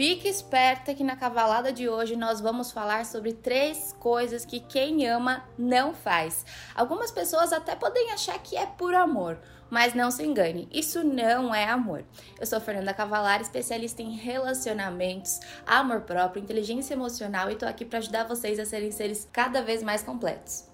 [0.00, 5.06] Fique esperta que na cavalada de hoje nós vamos falar sobre três coisas que quem
[5.06, 6.42] ama não faz.
[6.74, 11.54] Algumas pessoas até podem achar que é por amor, mas não se engane, isso não
[11.54, 12.02] é amor.
[12.40, 17.98] Eu sou Fernanda Cavalar, especialista em relacionamentos, amor próprio, inteligência emocional e tô aqui para
[17.98, 20.69] ajudar vocês a serem seres cada vez mais completos.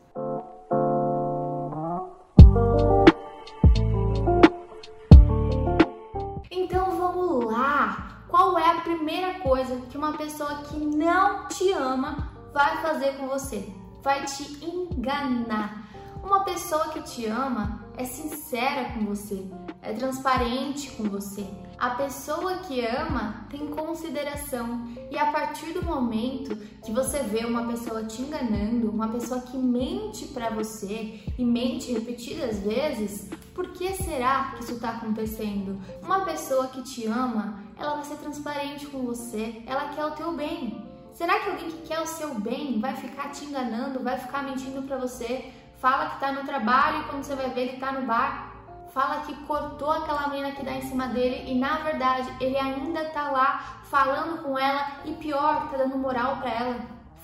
[9.16, 13.66] Primeira coisa que uma pessoa que não te ama vai fazer com você?
[14.02, 15.88] Vai te enganar.
[16.22, 19.46] Uma pessoa que te ama é sincera com você,
[19.80, 21.46] é transparente com você.
[21.78, 26.54] A pessoa que ama tem consideração e a partir do momento
[26.84, 31.92] que você vê uma pessoa te enganando, uma pessoa que mente para você e mente
[31.92, 35.80] repetidas vezes, por que será que isso está acontecendo?
[36.02, 40.32] Uma pessoa que te ama, ela vai ser transparente com você, ela quer o teu
[40.32, 40.84] bem.
[41.12, 44.82] Será que alguém que quer o seu bem vai ficar te enganando, vai ficar mentindo
[44.82, 45.50] para você?
[45.78, 48.52] Fala que tá no trabalho e quando você vai ver ele tá no bar.
[48.92, 53.04] Fala que cortou aquela menina que dá em cima dele e na verdade ele ainda
[53.10, 56.76] tá lá falando com ela e pior, tá dando moral para ela.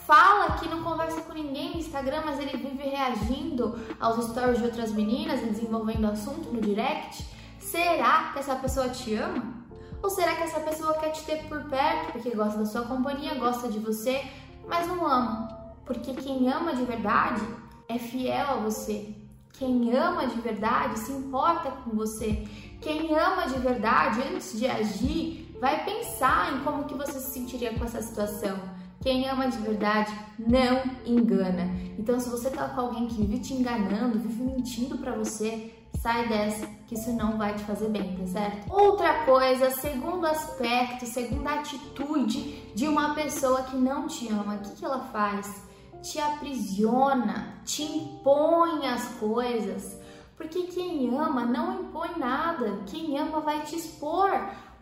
[0.06, 4.64] Fala que não conversa com ninguém no Instagram, mas ele vive reagindo aos stories de
[4.64, 7.26] outras meninas e desenvolvendo assunto no direct.
[7.58, 9.61] Será que essa pessoa te ama?
[10.02, 13.34] Ou será que essa pessoa quer te ter por perto porque gosta da sua companhia,
[13.34, 14.22] gosta de você,
[14.66, 15.48] mas não ama?
[15.84, 17.42] Porque quem ama de verdade
[17.88, 19.14] é fiel a você.
[19.52, 22.44] Quem ama de verdade se importa com você.
[22.80, 27.72] Quem ama de verdade, antes de agir, vai pensar em como que você se sentiria
[27.78, 28.58] com essa situação.
[29.00, 31.70] Quem ama de verdade não engana.
[31.98, 36.28] Então, se você tá com alguém que vive te enganando, vive mentindo para você, sai
[36.28, 38.72] dessa, que isso não vai te fazer bem, tá certo?
[38.72, 44.76] Outra coisa, segundo aspecto, segunda atitude de uma pessoa que não te ama, o que,
[44.76, 45.64] que ela faz?
[46.02, 50.00] Te aprisiona, te impõe as coisas.
[50.36, 54.30] Porque quem ama não impõe nada, quem ama vai te expor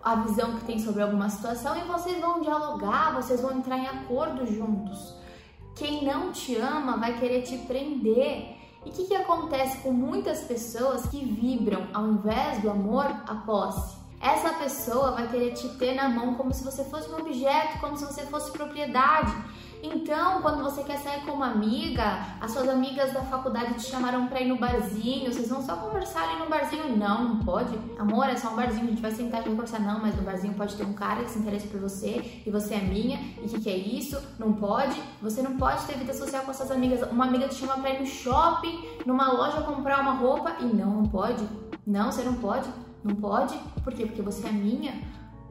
[0.03, 3.87] a visão que tem sobre alguma situação e vocês vão dialogar, vocês vão entrar em
[3.87, 5.15] acordo juntos.
[5.77, 10.41] Quem não te ama vai querer te prender e o que, que acontece com muitas
[10.45, 14.01] pessoas que vibram, ao invés do amor, a posse?
[14.21, 17.97] Essa pessoa vai querer te ter na mão como se você fosse um objeto, como
[17.97, 19.33] se você fosse propriedade.
[19.83, 24.27] Então, quando você quer sair com uma amiga, as suas amigas da faculdade te chamaram
[24.27, 26.97] pra ir no barzinho, vocês vão só conversar ali no barzinho?
[26.97, 27.79] Não, não pode.
[27.99, 29.81] Amor, é só um barzinho, a gente vai sentar e conversar.
[29.81, 32.75] Não, mas no barzinho pode ter um cara que se interessa por você e você
[32.75, 33.19] é minha.
[33.41, 34.21] E o que, que é isso?
[34.39, 35.01] Não pode.
[35.23, 37.11] Você não pode ter vida social com as suas amigas.
[37.11, 40.91] Uma amiga te chama pra ir no shopping, numa loja comprar uma roupa e não,
[40.91, 41.43] não pode.
[41.87, 42.69] Não, você não pode.
[43.03, 43.57] Não pode.
[43.83, 44.05] Por quê?
[44.05, 44.93] Porque você é minha.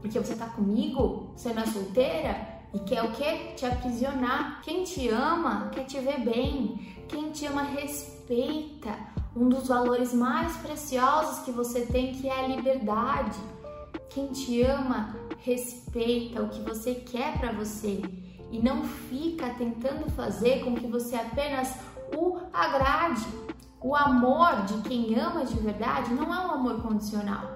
[0.02, 1.34] Porque você tá comigo.
[1.36, 3.54] Você não é solteira e quer o que?
[3.56, 4.62] Te aprisionar.
[4.62, 6.96] Quem te ama quer te ver bem.
[7.08, 8.96] Quem te ama respeita
[9.36, 13.40] um dos valores mais preciosos que você tem, que é a liberdade.
[14.10, 18.02] Quem te ama respeita o que você quer para você
[18.52, 21.74] e não fica tentando fazer com que você apenas
[22.16, 23.26] o agrade.
[23.82, 27.56] O amor de quem ama de verdade não é um amor condicional.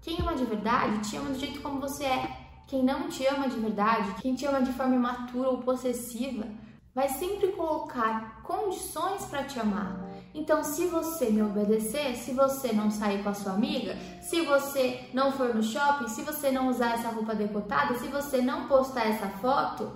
[0.00, 2.41] Quem ama de verdade te ama do jeito como você é.
[2.72, 6.46] Quem não te ama de verdade, quem te ama de forma imatura ou possessiva,
[6.94, 10.08] vai sempre colocar condições para te amar.
[10.34, 15.06] Então, se você me obedecer, se você não sair com a sua amiga, se você
[15.12, 19.06] não for no shopping, se você não usar essa roupa decotada, se você não postar
[19.06, 19.92] essa foto,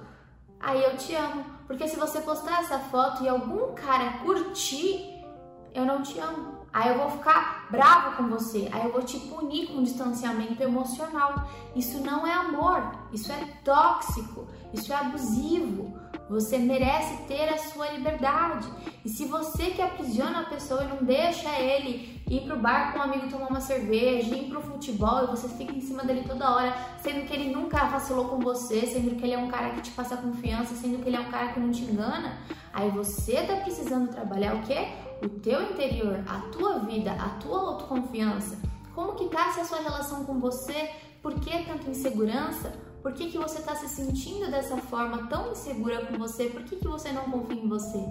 [0.61, 1.47] aí eu te amo.
[1.67, 5.25] Porque se você postar essa foto e algum cara curtir,
[5.73, 6.56] eu não te amo.
[6.73, 11.49] Aí eu vou ficar bravo com você, aí eu vou te punir com distanciamento emocional.
[11.75, 15.99] Isso não é amor, isso é tóxico, isso é abusivo.
[16.29, 18.69] Você merece ter a sua liberdade.
[19.05, 22.99] E se você que aprisiona a pessoa e não deixa ele ir pro bar com
[22.99, 26.53] um amigo tomar uma cerveja, ir pro futebol e você fica em cima dele toda
[26.53, 29.83] hora, sendo que ele nunca vacilou com você, sendo que ele é um cara que
[29.83, 32.37] te passa confiança, sendo que ele é um cara que não te engana,
[32.73, 34.89] aí você tá precisando trabalhar o quê?
[35.23, 38.59] O teu interior, a tua vida, a tua autoconfiança.
[38.95, 40.91] Como que tá essa sua relação com você?
[41.23, 42.73] Por que tanta insegurança?
[43.03, 46.47] Por que, que você está se sentindo dessa forma tão insegura com você?
[46.47, 48.05] Por que, que você não confia em você?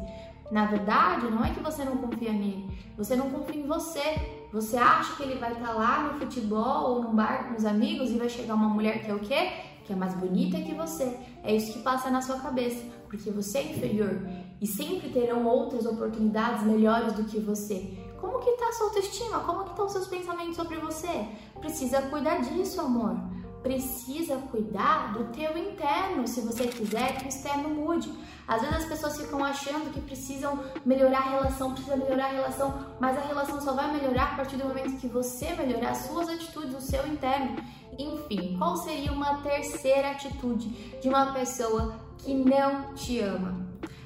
[0.52, 4.48] Na verdade, não é que você não confia nele, você não confia em você.
[4.54, 7.66] Você acha que ele vai estar tá lá no futebol ou no bar com os
[7.66, 9.52] amigos e vai chegar uma mulher que é o quê?
[9.84, 11.20] Que é mais bonita que você.
[11.44, 14.22] É isso que passa na sua cabeça, porque você é inferior
[14.62, 17.98] e sempre terão outras oportunidades melhores do que você.
[18.20, 19.40] Como que tá a sua autoestima?
[19.42, 21.28] Como que estão os seus pensamentos sobre você?
[21.60, 23.18] Precisa cuidar disso, amor.
[23.66, 28.14] precisa cuidar do teu interno, se você quiser que o externo mude.
[28.48, 32.96] Às vezes as pessoas ficam achando que precisam melhorar a relação, precisa melhorar a relação,
[33.00, 36.30] mas a relação só vai melhorar a partir do momento que você melhorar as suas
[36.30, 37.56] atitudes, o seu interno.
[37.98, 40.70] Enfim, qual seria uma terceira atitude
[41.02, 43.65] de uma pessoa que não te ama?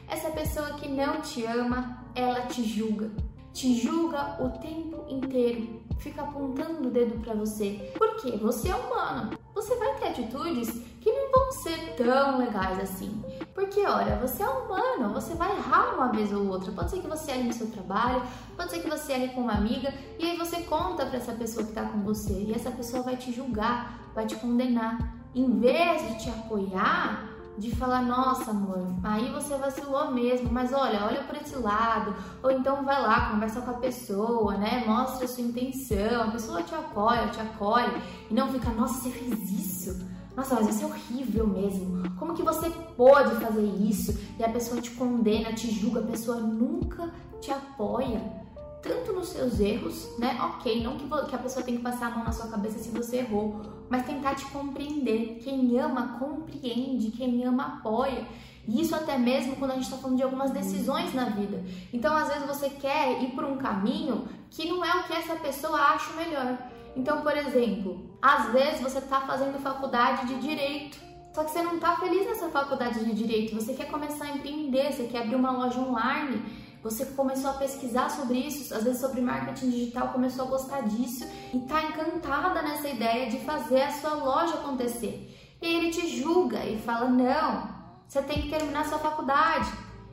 [0.10, 3.10] Essa pessoa que não te ama, ela te julga.
[3.54, 7.94] Te julga o tempo inteiro fica apontando o dedo para você.
[7.98, 9.38] Porque você é humano.
[9.54, 10.70] Você vai ter atitudes
[11.02, 13.24] que não vão ser tão legais assim.
[13.54, 16.72] Porque, olha, você é humano, você vai errar uma vez ou outra.
[16.72, 18.24] Pode ser que você erre no seu trabalho,
[18.56, 21.66] pode ser que você erre com uma amiga, e aí você conta para essa pessoa
[21.66, 25.18] que tá com você, e essa pessoa vai te julgar, vai te condenar.
[25.36, 27.29] Em vez de te apoiar,
[27.60, 32.50] de falar, nossa amor, aí você vacilou mesmo, mas olha, olha por esse lado, ou
[32.50, 34.84] então vai lá, conversa com a pessoa, né?
[34.88, 39.10] Mostra a sua intenção, a pessoa te apoia, te acolhe, e não fica, nossa, você
[39.10, 40.08] fez isso?
[40.36, 42.10] Nossa, mas isso é horrível mesmo.
[42.18, 44.18] Como que você pode fazer isso?
[44.40, 48.49] E a pessoa te condena, te julga, a pessoa nunca te apoia
[48.82, 50.38] tanto nos seus erros, né?
[50.42, 52.90] Ok, não que, que a pessoa tem que passar a mão na sua cabeça se
[52.90, 55.40] você errou, mas tentar te compreender.
[55.44, 58.26] Quem ama, compreende, quem ama, apoia.
[58.68, 61.64] E isso até mesmo quando a gente está falando de algumas decisões na vida.
[61.92, 65.36] Então, às vezes, você quer ir por um caminho que não é o que essa
[65.36, 66.58] pessoa acha melhor.
[66.96, 70.98] Então, por exemplo, às vezes você está fazendo faculdade de direito.
[71.34, 74.92] Só que você não está feliz nessa faculdade de direito, você quer começar a empreender,
[74.92, 76.42] você quer abrir uma loja online
[76.82, 81.26] você começou a pesquisar sobre isso, às vezes sobre marketing digital, começou a gostar disso
[81.54, 85.58] e está encantada nessa ideia de fazer a sua loja acontecer.
[85.62, 87.68] E aí ele te julga e fala: não,
[88.08, 89.70] você tem que terminar sua faculdade,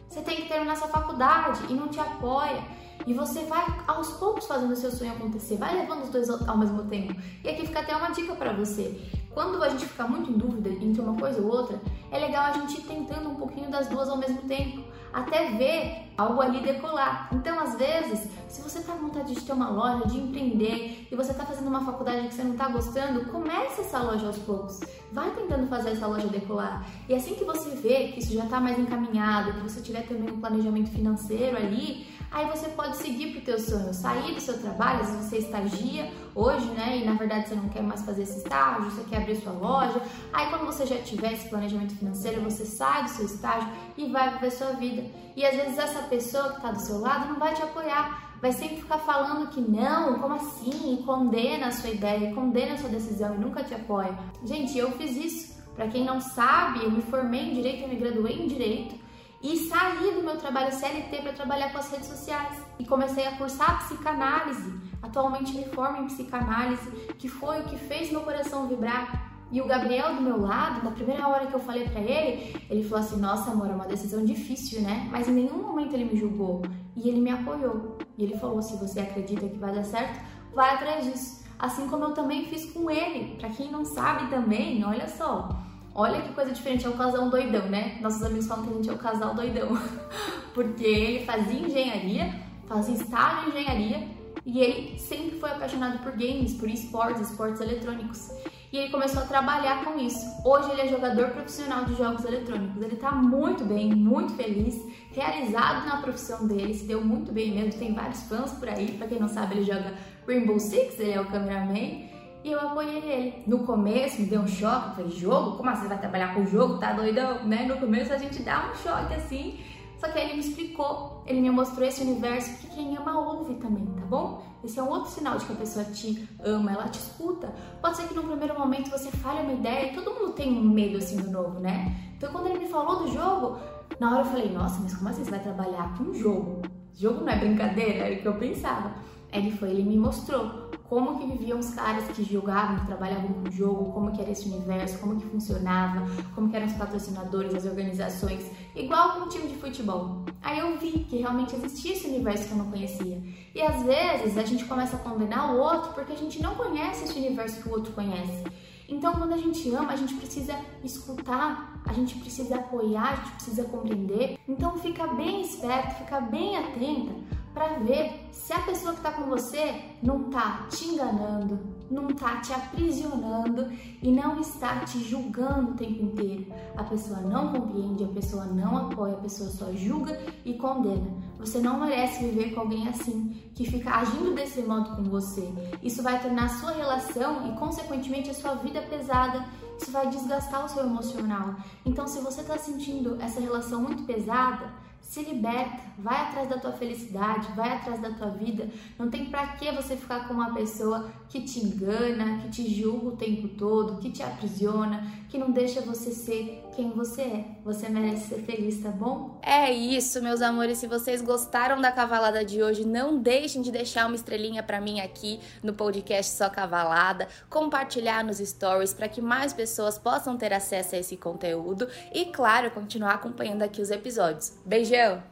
[0.09, 2.63] você tem que terminar sua faculdade e não te apoia.
[3.07, 6.59] E você vai aos poucos fazendo o seu sonho acontecer, vai levando os dois ao
[6.59, 7.15] mesmo tempo.
[7.45, 9.01] E aqui fica até uma dica para você.
[9.33, 11.81] Quando a gente fica muito em dúvida entre uma coisa ou outra,
[12.11, 14.83] é legal a gente ir tentando um pouquinho das duas ao mesmo tempo
[15.17, 17.31] até ver algo ali decolar.
[17.33, 21.17] Então, às vezes, se você está com vontade de ter uma loja, de empreender e
[21.17, 24.81] você está fazendo uma faculdade que você não está gostando, comece essa loja aos poucos.
[25.11, 26.87] Vai tentando fazer essa loja decolar.
[27.09, 30.31] E assim que você vê que isso já está mais encaminhado, que você tiver também
[30.31, 34.59] um planejamento financeiro ali, aí você pode seguir para o teu sonho, sair do seu
[34.59, 38.39] trabalho, se você estagia hoje, né, e na verdade você não quer mais fazer esse
[38.39, 40.03] estágio, você quer abrir sua loja,
[40.35, 44.35] aí quando você já tiver esse planejamento financeiro, você sai do seu estágio e vai
[44.35, 45.03] viver sua vida.
[45.35, 48.53] E às vezes essa pessoa que está do seu lado não vai te apoiar, vai
[48.53, 52.91] sempre ficar falando que não, como assim, e condena a sua ideia, condena a sua
[52.91, 54.15] decisão e nunca te apoia.
[54.45, 55.57] Gente, eu fiz isso.
[55.75, 59.06] Para quem não sabe, eu me formei em direito, eu me graduei em direito
[59.53, 63.37] e saí do meu trabalho CLT para trabalhar com as redes sociais e comecei a
[63.37, 64.75] cursar psicanálise.
[65.01, 69.33] Atualmente me formo em psicanálise, que foi o que fez meu coração vibrar.
[69.53, 72.83] E o Gabriel do meu lado, na primeira hora que eu falei para ele, ele
[72.83, 76.17] falou assim: "Nossa, amor, é uma decisão difícil, né?" Mas em nenhum momento ele me
[76.17, 76.63] julgou
[76.97, 77.99] e ele me apoiou.
[78.19, 80.21] E ele falou: "Se você acredita que vai dar certo,
[80.53, 83.37] vai atrás disso." Assim como eu também fiz com ele.
[83.37, 85.49] Para quem não sabe também, olha só,
[85.99, 87.97] Olha que coisa diferente, é um casal doidão, né?
[88.03, 89.69] Nossos amigos falam que a gente é o casal doidão.
[90.53, 92.35] Porque ele fazia engenharia,
[92.67, 94.07] fazia estágio em engenharia
[94.45, 98.31] e ele sempre foi apaixonado por games, por esportes, esportes eletrônicos.
[98.71, 100.21] E ele começou a trabalhar com isso.
[100.45, 102.83] Hoje ele é jogador profissional de jogos eletrônicos.
[102.83, 104.79] Ele tá muito bem, muito feliz,
[105.13, 107.81] realizado na profissão dele, se deu muito bem mesmo.
[107.81, 108.93] Tem vários fãs por aí.
[108.99, 109.95] Para quem não sabe, ele joga
[110.29, 112.16] Rainbow Six, ele é o cameraman
[112.47, 113.43] e eu apoiei ele.
[113.45, 115.57] No começo me deu um choque, falei, jogo?
[115.57, 116.79] Como assim você vai trabalhar com jogo?
[116.79, 117.45] Tá doidão?
[117.45, 117.67] Né?
[117.67, 119.59] No começo a gente dá um choque assim,
[119.99, 123.55] só que aí ele me explicou, ele me mostrou esse universo que quem ama ouve
[123.55, 124.43] também, tá bom?
[124.63, 127.53] Esse é um outro sinal de que a pessoa te ama, ela te escuta.
[127.83, 130.63] Pode ser que no primeiro momento você fale uma ideia e todo mundo tem um
[130.63, 131.97] medo assim do novo, né?
[132.17, 133.59] Então quando ele me falou do jogo,
[133.99, 136.63] na hora eu falei, nossa, mas como assim você vai trabalhar com um jogo?
[136.95, 138.95] Jogo não é brincadeira, era o que eu pensava.
[139.33, 143.33] Aí ele foi, ele me mostrou como que viviam os caras que jogavam, que trabalhavam
[143.33, 146.75] com o jogo, como que era esse universo, como que funcionava, como que eram os
[146.75, 150.25] patrocinadores, as organizações, igual com um time de futebol.
[150.43, 153.21] Aí eu vi que realmente existia esse universo que eu não conhecia.
[153.55, 157.05] E às vezes a gente começa a condenar o outro porque a gente não conhece
[157.05, 158.45] esse universo que o outro conhece.
[158.89, 163.33] Então, quando a gente ama, a gente precisa escutar, a gente precisa apoiar, a gente
[163.33, 164.39] precisa compreender.
[164.49, 167.13] Então, fica bem esperto, fica bem atenta
[167.57, 171.59] para ver se a pessoa que está com você não está te enganando,
[171.91, 173.73] não está te aprisionando
[174.03, 176.53] e não está te julgando o tempo inteiro.
[176.77, 181.11] A pessoa não compreende, a pessoa não apoia, a pessoa só julga e condena.
[181.39, 185.51] Você não merece viver com alguém assim, que fica agindo desse modo com você.
[185.83, 189.47] Isso vai tornar a sua relação e, consequentemente, a sua vida pesada.
[189.81, 191.55] Isso vai desgastar o seu emocional.
[191.87, 196.73] Então, se você está sentindo essa relação muito pesada, se liberta, vai atrás da tua
[196.73, 198.69] felicidade, vai atrás da tua vida.
[198.99, 203.07] Não tem para que você ficar com uma pessoa que te engana, que te julga
[203.09, 207.45] o tempo todo, que te aprisiona, que não deixa você ser quem você é.
[207.65, 209.41] Você merece ser feliz, tá bom?
[209.43, 210.77] É isso, meus amores.
[210.79, 215.01] Se vocês gostaram da cavalada de hoje, não deixem de deixar uma estrelinha para mim
[215.01, 220.95] aqui no podcast Só Cavalada, compartilhar nos stories para que mais pessoas possam ter acesso
[220.95, 224.53] a esse conteúdo e, claro, continuar acompanhando aqui os episódios.
[224.65, 225.23] Beijão!